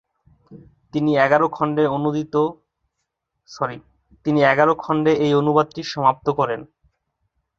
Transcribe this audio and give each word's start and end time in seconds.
তিনি 0.93 1.11
এগারো 4.45 4.73
খণ্ডে 4.85 5.13
এই 5.25 5.31
অনুবাদটি 5.33 5.81
সমাপ্ত 5.83 6.27
করেন। 6.39 6.61